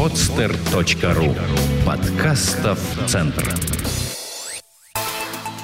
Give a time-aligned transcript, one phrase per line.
[0.00, 1.36] podster.ru
[1.84, 3.54] Подкастов Центр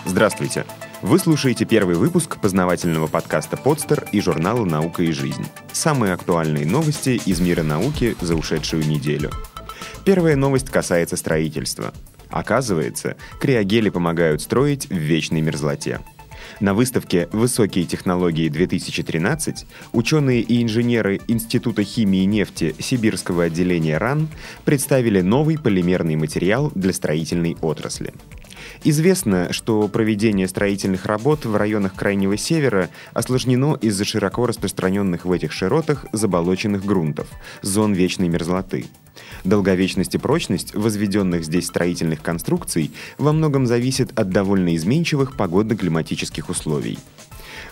[0.04, 0.66] Здравствуйте!
[1.01, 5.46] Вы слушаете первый выпуск познавательного подкаста «Подстер» и журнала «Наука и жизнь».
[5.72, 9.30] Самые актуальные новости из мира науки за ушедшую неделю.
[10.04, 11.94] Первая новость касается строительства.
[12.28, 16.00] Оказывается, криогели помогают строить в вечной мерзлоте–
[16.60, 24.28] на выставке «Высокие технологии-2013» ученые и инженеры Института химии и нефти Сибирского отделения РАН
[24.64, 28.12] представили новый полимерный материал для строительной отрасли.
[28.84, 35.52] Известно, что проведение строительных работ в районах Крайнего Севера осложнено из-за широко распространенных в этих
[35.52, 37.28] широтах заболоченных грунтов,
[37.62, 38.86] зон вечной мерзлоты.
[39.45, 46.98] Долговечность и прочность возведенных здесь строительных конструкций во многом зависит от довольно изменчивых погодно-климатических условий.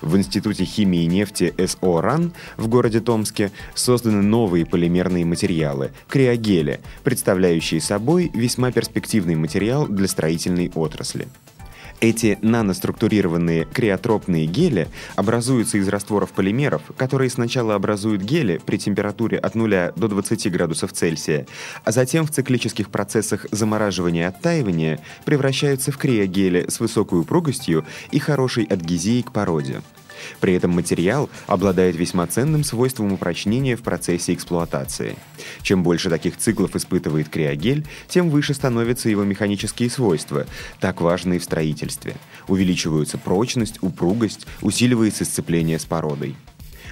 [0.01, 6.81] В Институте химии и нефти СО РАН в городе Томске созданы новые полимерные материалы– криогели,
[7.05, 11.27] представляющие собой весьма перспективный материал для строительной отрасли.
[12.01, 19.55] Эти наноструктурированные криотропные гели образуются из растворов полимеров, которые сначала образуют гели при температуре от
[19.55, 21.47] 0 до 20 градусов Цельсия,
[21.85, 28.19] а затем в циклических процессах замораживания и оттаивания превращаются в криогели с высокой упругостью и
[28.19, 29.83] хорошей адгезией к породе.
[30.41, 35.17] При этом материал обладает весьма ценным свойством упрочнения в процессе эксплуатации.
[35.63, 40.47] Чем больше таких циклов испытывает криогель, тем выше становятся его механические свойства,
[40.81, 42.17] так важные в строительстве.
[42.49, 46.37] Увеличиваются прочность, упругость, усиливается сцепление с породой.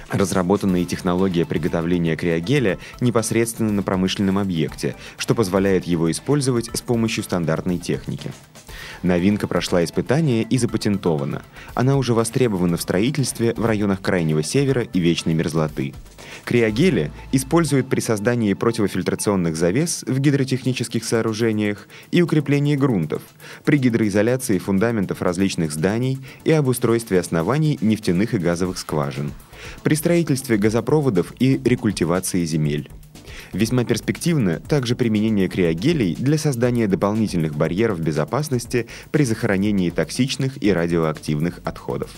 [0.09, 7.79] Разработанная технология приготовления криогеля непосредственно на промышленном объекте, что позволяет его использовать с помощью стандартной
[7.79, 8.31] техники.
[9.01, 11.43] Новинка прошла испытание и запатентована.
[11.73, 15.93] Она уже востребована в строительстве в районах Крайнего Севера и Вечной Мерзлоты.
[16.45, 23.21] Криогели используют при создании противофильтрационных завес в гидротехнических сооружениях и укреплении грунтов,
[23.63, 29.31] при гидроизоляции фундаментов различных зданий и обустройстве оснований нефтяных и газовых скважин,
[29.83, 32.89] при строительстве газопроводов и рекультивации земель.
[33.53, 41.61] Весьма перспективно также применение криогелей для создания дополнительных барьеров безопасности при захоронении токсичных и радиоактивных
[41.63, 42.09] отходов.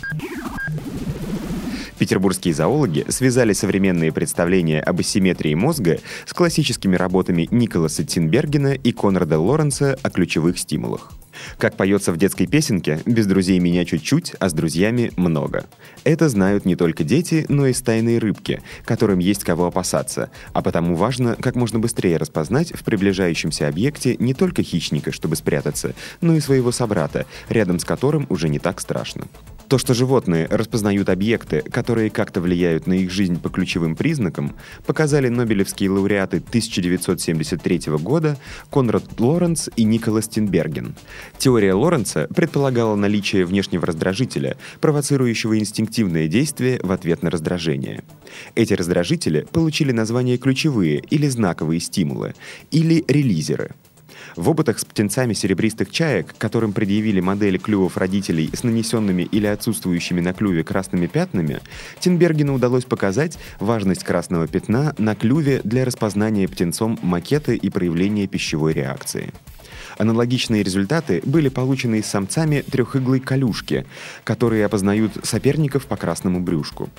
[1.97, 9.39] Петербургские зоологи связали современные представления об асимметрии мозга с классическими работами Николаса Тинбергена и Конрада
[9.39, 11.11] Лоренса о ключевых стимулах.
[11.57, 15.65] Как поется в детской песенке, без друзей меня чуть-чуть, а с друзьями много.
[16.03, 20.95] Это знают не только дети, но и стайные рыбки, которым есть кого опасаться, а потому
[20.95, 26.39] важно как можно быстрее распознать в приближающемся объекте не только хищника, чтобы спрятаться, но и
[26.39, 29.27] своего собрата, рядом с которым уже не так страшно.
[29.67, 35.27] То, что животные распознают объекты, которые как-то влияют на их жизнь по ключевым признакам, показали
[35.27, 38.37] нобелевские лауреаты 1973 года
[38.71, 40.95] Конрад Лоренц и Николас Тинберген.
[41.37, 48.03] Теория Лоренца предполагала наличие внешнего раздражителя, провоцирующего инстинктивное действие в ответ на раздражение.
[48.55, 52.35] Эти раздражители получили название ключевые или знаковые стимулы,
[52.71, 53.71] или релизеры–
[54.35, 60.19] в опытах с птенцами серебристых чаек, которым предъявили модели клювов родителей с нанесенными или отсутствующими
[60.19, 61.61] на клюве красными пятнами,
[61.99, 68.73] Тинбергену удалось показать важность красного пятна на клюве для распознания птенцом макета и проявления пищевой
[68.73, 69.33] реакции.
[69.97, 73.85] Аналогичные результаты были получены с самцами трехиглой колюшки,
[74.23, 76.89] которые опознают соперников по красному брюшку.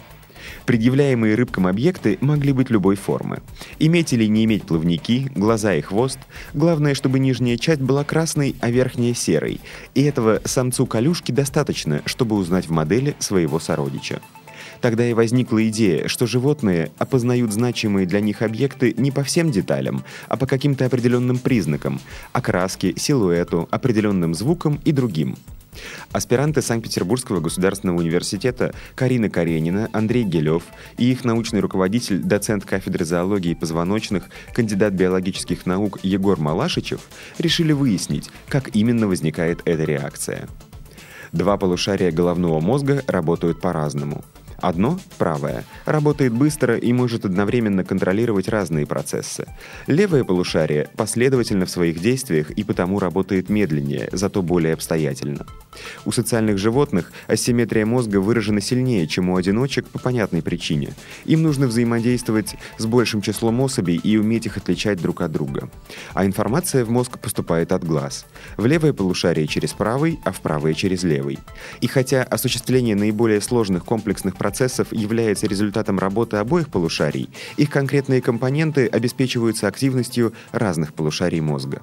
[0.65, 3.43] Предъявляемые рыбкам объекты могли быть любой формы.
[3.79, 6.19] Иметь или не иметь плавники, глаза и хвост.
[6.55, 9.61] Главное, чтобы нижняя часть была красной, а верхняя серой.
[9.95, 14.21] И этого самцу колюшки достаточно, чтобы узнать в модели своего сородича.
[14.81, 20.05] Тогда и возникла идея, что животные опознают значимые для них объекты не по всем деталям,
[20.29, 22.01] а по каким-то определенным признакам–
[22.33, 25.37] окраске, силуэту, определенным звукам и другим–
[26.13, 30.63] Аспиранты Санкт-Петербургского государственного университета Карина Каренина, Андрей Гелев
[30.99, 34.25] и их научный руководитель, доцент кафедры зоологии позвоночных,
[34.55, 37.01] кандидат биологических наук Егор Малашичев
[37.39, 40.49] решили выяснить, как именно возникает эта реакция.
[41.33, 44.25] Два полушария головного мозга работают по-разному–
[44.61, 49.47] Одно, правое, работает быстро и может одновременно контролировать разные процессы.
[49.87, 55.47] Левое полушарие последовательно в своих действиях и потому работает медленнее, зато более обстоятельно.
[56.05, 60.95] У социальных животных асимметрия мозга выражена сильнее, чем у одиночек по понятной причине.
[61.25, 65.69] Им нужно взаимодействовать с большим числом особей и уметь их отличать друг от друга.
[66.15, 68.25] А информация в мозг поступает от глаз.
[68.57, 71.39] В левое полушарие через правый, а в правое через левый.
[71.81, 78.21] И хотя осуществление наиболее сложных комплексных процессов процессов является результатом работы обоих полушарий, их конкретные
[78.21, 81.83] компоненты обеспечиваются активностью разных полушарий мозга.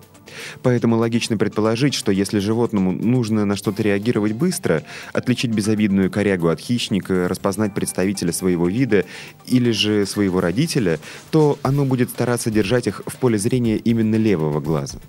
[0.62, 6.62] Поэтому логично предположить, что если животному нужно на что-то реагировать быстро, отличить безобидную корягу от
[6.62, 9.04] хищника, распознать представителя своего вида
[9.45, 11.01] или же своего родителя,
[11.31, 15.00] то оно будет стараться держать их в поле зрения именно левого глаза.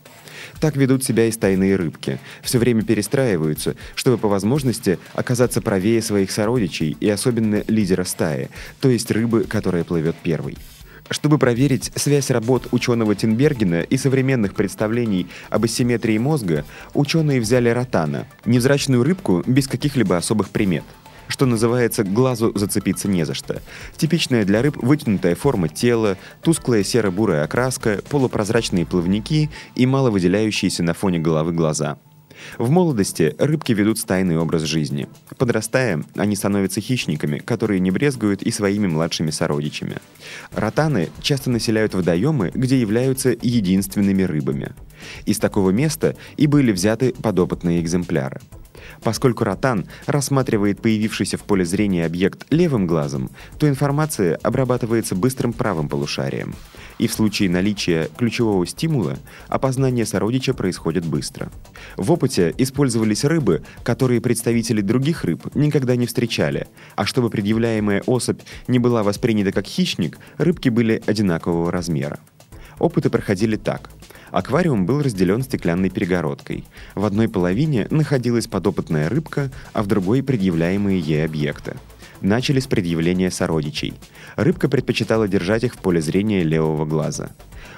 [0.64, 2.18] Так ведут себя и стайные рыбки.
[2.40, 8.48] Все время перестраиваются, чтобы по возможности оказаться правее своих сородичей и особенно лидера стаи,
[8.80, 10.56] то есть рыбы, которая плывет первой.
[11.10, 16.64] Чтобы проверить связь работ ученого Тинбергена и современных представлений об асимметрии мозга,
[16.94, 20.84] ученые взяли ротана, невзрачную рыбку без каких-либо особых примет–
[21.34, 23.60] что называется, глазу зацепиться не за что.
[23.96, 30.94] Типичная для рыб вытянутая форма тела, тусклая серо-бурая окраска, полупрозрачные плавники и мало выделяющиеся на
[30.94, 31.98] фоне головы глаза.
[32.56, 35.08] В молодости рыбки ведут стайный образ жизни.
[35.36, 39.96] Подрастая, они становятся хищниками, которые не брезгуют и своими младшими сородичами.
[40.52, 44.72] Ротаны часто населяют водоемы, где являются единственными рыбами.
[45.26, 48.40] Из такого места и были взяты подопытные экземпляры.
[49.02, 55.88] Поскольку ротан рассматривает появившийся в поле зрения объект левым глазом, то информация обрабатывается быстрым правым
[55.88, 56.54] полушарием.
[56.98, 61.50] И в случае наличия ключевого стимула опознание сородича происходит быстро.
[61.96, 68.40] В опыте использовались рыбы, которые представители других рыб никогда не встречали, а чтобы предъявляемая особь
[68.68, 72.20] не была воспринята как хищник, рыбки были одинакового размера.
[72.78, 73.90] Опыты проходили так–
[74.34, 76.64] Аквариум был разделен стеклянной перегородкой.
[76.96, 81.76] В одной половине находилась подопытная рыбка, а в другой предъявляемые ей объекты.
[82.20, 83.94] Начали с предъявления сородичей.
[84.34, 87.30] Рыбка предпочитала держать их в поле зрения левого глаза.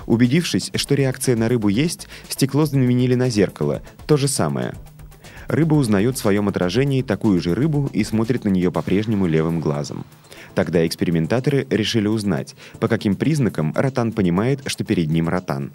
[0.07, 3.83] Убедившись, что реакция на рыбу есть, стекло заменили на зеркало.
[4.07, 4.73] То же самое.
[5.49, 10.07] Рыба узнает в своем отражении такую же рыбу и смотрит на нее по-прежнему левым глазом.
[10.57, 15.71] Тогда экспериментаторы решили узнать, по каким признакам ротан понимает, что перед ним ротан.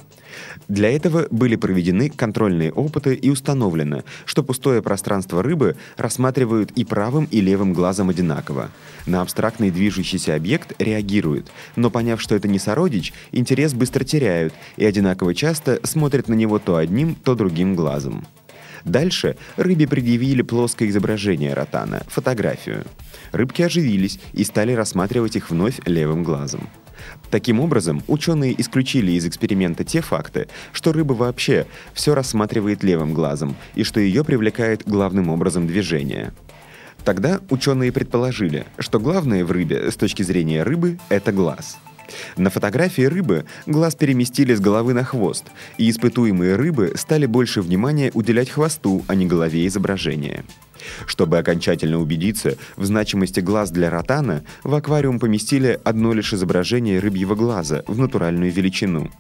[0.68, 7.28] Для этого были проведены контрольные опыты и установлено, что пустое пространство рыбы рассматривают и правым,
[7.30, 8.72] и левым глазом одинаково.
[9.06, 14.86] На абстрактный движущийся объект реагируют, но поняв, что это не сородич, интерес быстро теряют и
[14.86, 18.26] одинаково часто смотрят на него то одним, то другим глазом.
[18.86, 22.86] Дальше рыбе предъявили плоское изображение ротана, фотографию.
[23.32, 26.70] Рыбки оживились и стали рассматривать их вновь левым глазом.
[27.30, 33.56] Таким образом, ученые исключили из эксперимента те факты, что рыба вообще все рассматривает левым глазом
[33.76, 36.34] и что ее привлекает главным образом движение.
[37.04, 41.78] Тогда ученые предположили, что главное в рыбе с точки зрения рыбы– это глаз–
[42.38, 45.46] на фотографии рыбы глаз переместили с головы на хвост,
[45.78, 50.44] и испытуемые рыбы стали больше внимания уделять хвосту, а не голове изображения.
[51.06, 57.36] Чтобы окончательно убедиться в значимости глаз для ротана, в аквариум поместили одно лишь изображение рыбьего
[57.36, 59.12] глаза в натуральную величину.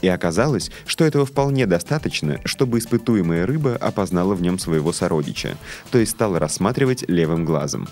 [0.00, 5.56] И оказалось, что этого вполне достаточно, чтобы испытуемая рыба опознала в нем своего сородича,
[5.90, 7.88] то есть стала рассматривать левым глазом.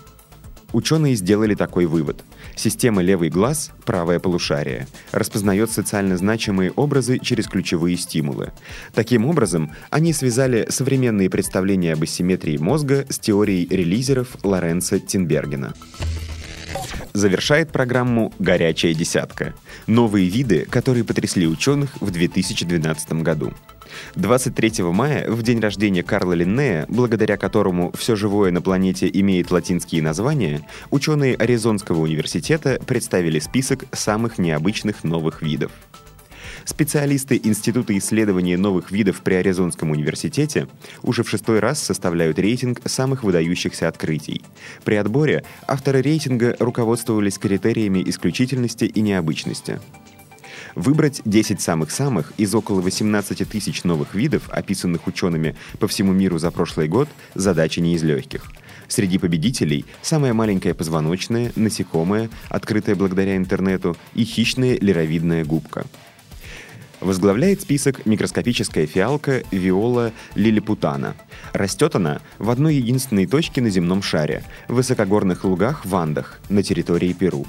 [0.77, 2.23] Ученые сделали такой вывод.
[2.55, 8.53] Система левый глаз, правое полушарие, распознает социально значимые образы через ключевые стимулы.
[8.93, 15.73] Таким образом, они связали современные представления об асимметрии мозга с теорией релизеров Лоренца Тинбергена.
[17.15, 19.55] Завершает программу «Горячая десятка».
[19.87, 23.55] Новые виды, которые потрясли ученых в 2012 году.
[24.15, 30.03] 23 мая, в день рождения Карла Линнея, благодаря которому все живое на планете имеет латинские
[30.03, 35.73] названия, ученые Аризонского университета представили список самых необычных новых видов.
[36.67, 40.67] Специалисты Института исследования новых видов при Аризонском университете
[41.03, 44.43] уже в шестой раз составляют рейтинг самых выдающихся открытий.
[44.85, 49.79] При отборе авторы рейтинга руководствовались критериями исключительности и необычности.
[50.75, 56.51] Выбрать 10 самых-самых из около 18 тысяч новых видов, описанных учеными по всему миру за
[56.51, 58.47] прошлый год, задача не из легких.
[58.89, 65.87] Среди победителей самая маленькая позвоночная, насекомая, открытая благодаря интернету, и хищная лировидная губка.
[67.01, 71.15] Возглавляет список микроскопическая фиалка виола лилипутана.
[71.53, 76.63] Растет она в одной единственной точке на земном шаре– в высокогорных лугах в Андах на
[76.63, 77.47] территории Перу.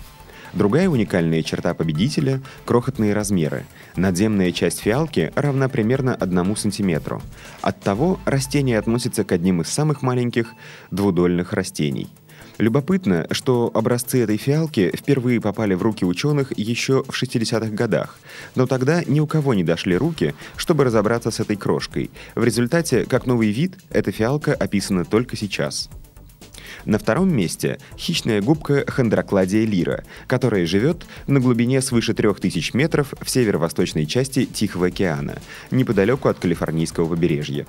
[0.58, 3.68] Другая уникальная черта победителя– крохотные размеры.
[3.96, 7.22] Надземная часть фиалки равна примерно 1 сантиметру.
[7.62, 10.48] Оттого растение относится к одним из самых маленьких
[10.90, 12.08] двудольных растений.
[12.58, 18.18] Любопытно, что образцы этой фиалки впервые попали в руки ученых еще в 60-х годах,
[18.56, 22.10] но тогда ни у кого не дошли руки, чтобы разобраться с этой крошкой.
[22.34, 25.88] В результате, как новый вид, эта фиалка описана только сейчас–
[26.86, 33.30] На втором месте хищная губка Хондрокладия лира, которая живет на глубине свыше 3000 метров в
[33.30, 35.38] северо-восточной части Тихого океана,
[35.72, 37.66] неподалеку от калифорнийского побережья.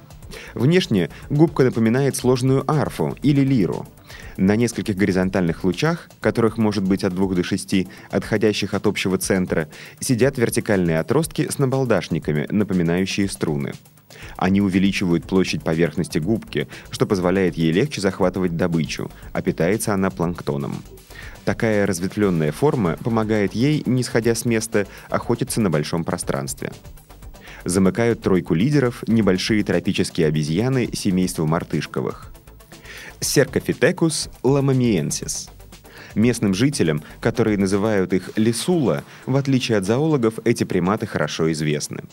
[0.55, 3.87] Внешне губка напоминает сложную арфу или лиру.
[4.37, 9.69] На нескольких горизонтальных лучах, которых может быть от 2 до 6, отходящих от общего центра,
[10.01, 13.73] сидят вертикальные отростки с набалдашниками, напоминающие струны.
[14.37, 20.83] Они увеличивают площадь поверхности губки, что позволяет ей легче захватывать добычу, а питается она планктоном.
[21.45, 26.73] Такая разветвленная форма помогает ей, не сходя с места, охотиться на большом пространстве.
[27.65, 32.33] Замыкают тройку лидеров небольшие тропические обезьяны семейства мартышковых.
[33.21, 35.51] Серкофитекус ламамиенсис–
[36.15, 42.05] Местным жителям, которые называют их лисула, в отличие от зоологов, эти приматы хорошо известны.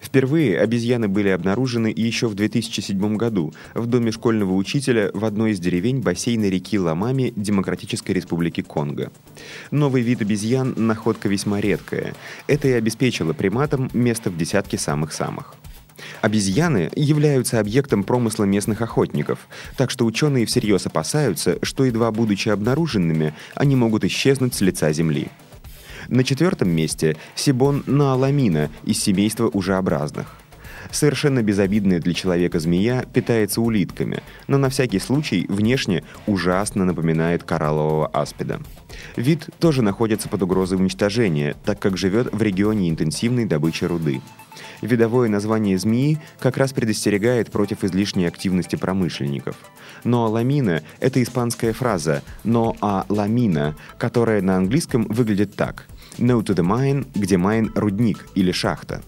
[0.00, 5.60] Впервые обезьяны были обнаружены еще в 2007 году в доме школьного учителя в одной из
[5.60, 9.10] деревень бассейна реки Ламами Демократической Республики Конго.
[9.70, 12.14] Новый вид обезьян– находка весьма редкая.
[12.46, 15.54] Это и обеспечило приматам место в десятке самых-самых.
[16.20, 23.34] Обезьяны являются объектом промысла местных охотников, так что ученые всерьез опасаются, что едва будучи обнаруженными,
[23.54, 25.28] они могут исчезнуть с лица Земли.
[26.08, 30.36] На четвертом месте Сибон нааламина из семейства ужеобразных.
[30.90, 38.08] Совершенно безобидная для человека змея питается улитками, но на всякий случай внешне ужасно напоминает кораллового
[38.08, 38.60] аспида.
[39.16, 44.20] Вид тоже находится под угрозой уничтожения, так как живет в регионе интенсивной добычи руды.
[44.80, 49.56] Видовое название змеи как раз предостерегает против излишней активности промышленников.
[50.04, 55.86] Но ламина– это испанская фраза «но а ламина», которая на английском выглядит так
[56.18, 59.02] «no to the mine», где mine– рудник или шахта.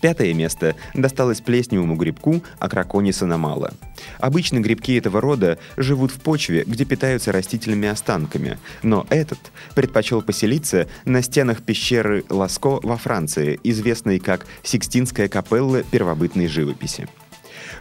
[0.00, 3.72] Пятое место досталось плесневому грибку Акракониса намала.
[4.18, 9.38] Обычно грибки этого рода живут в почве, где питаются растительными останками, но этот
[9.74, 17.08] предпочел поселиться на стенах пещеры Ласко во Франции, известной как Сикстинская капелла первобытной живописи.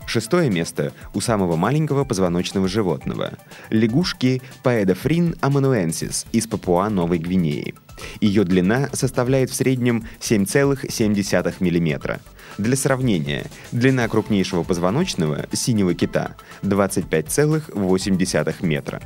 [0.05, 3.31] Шестое место у самого маленького позвоночного животного–
[3.69, 7.73] лягушки Paedophrin amanuensis из Папуа-Новой Гвинеи–
[8.21, 12.19] ее длина составляет в среднем 7,7 мм.
[12.57, 19.01] Для сравнения, длина крупнейшего позвоночного синего кита 25,8 метра.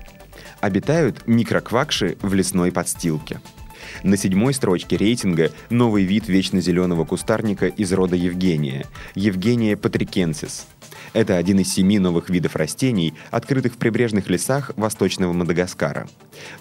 [0.60, 3.42] Обитают микроквакши в лесной подстилке.
[4.04, 10.68] На седьмой строчке рейтинга новый вид вечно зеленого кустарника из рода Евгения– Евгения патрикенсис–
[11.14, 16.08] это один из семи новых видов растений, открытых в прибрежных лесах восточного Мадагаскара.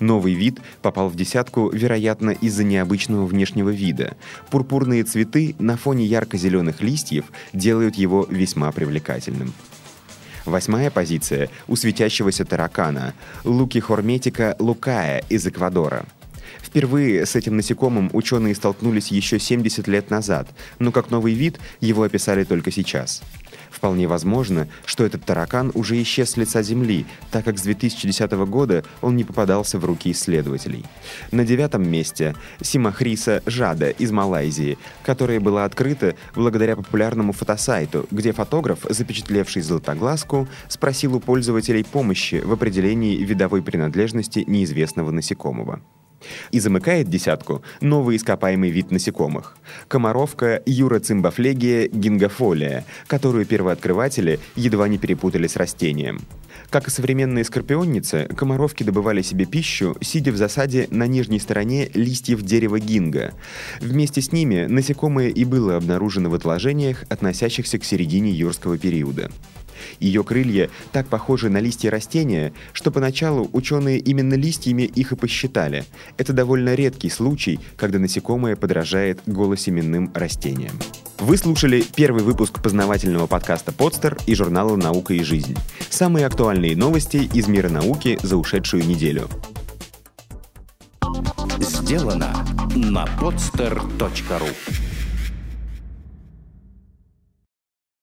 [0.01, 4.17] Новый вид попал в десятку, вероятно, из-за необычного внешнего вида.
[4.51, 9.53] Пурпурные цветы на фоне ярко-зеленых листьев делают его весьма привлекательным.
[10.47, 16.05] Восьмая позиция у светящегося таракана– Луки хорметика лукая из Эквадора–
[16.63, 22.03] Впервые с этим насекомым ученые столкнулись еще 70 лет назад, но как новый вид его
[22.03, 23.23] описали только сейчас.
[23.71, 28.85] Вполне возможно, что этот таракан уже исчез с лица Земли, так как с 2010 года
[29.01, 30.85] он не попадался в руки исследователей.
[31.31, 38.81] На девятом месте Симахриса Жада из Малайзии, которая была открыта благодаря популярному фотосайту, где фотограф,
[38.89, 45.81] запечатлевший золотоглазку, спросил у пользователей помощи в определении видовой принадлежности неизвестного насекомого.
[46.51, 49.57] И замыкает десятку новый ископаемый вид насекомых–
[49.89, 56.21] комаровка Юроцимбофлегия гингофолия, которую первооткрыватели едва не перепутали с растением.
[56.71, 62.43] Как и современные скорпионницы, комаровки добывали себе пищу, сидя в засаде на нижней стороне листьев
[62.43, 63.35] дерева гинга.
[63.81, 69.31] Вместе с ними насекомое и было обнаружено в отложениях, относящихся к середине юрского периода.
[69.99, 75.85] Ее крылья так похожи на листья растения, что поначалу ученые именно листьями их и посчитали.
[76.17, 80.73] Это довольно редкий случай, когда насекомое подражает голосеменным растениям.
[81.19, 85.55] Вы слушали первый выпуск познавательного подкаста «Подстер» и журнала «Наука и жизнь».
[85.91, 89.29] Самые актуальные новости из мира науки за ушедшую неделю.
[91.59, 94.90] Сделано на podster.ru